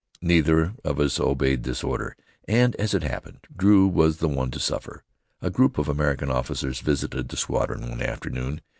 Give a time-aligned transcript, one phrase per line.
[0.23, 2.17] Neither of us obeyed this order,
[2.47, 5.03] and, as it happened, Drew was the one to suffer.
[5.43, 8.61] A group of American officers visited the squadron one afternoon.